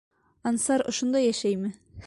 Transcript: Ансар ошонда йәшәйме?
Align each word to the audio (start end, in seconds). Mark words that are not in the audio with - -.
Ансар 0.51 0.85
ошонда 0.93 1.23
йәшәйме? 1.29 1.75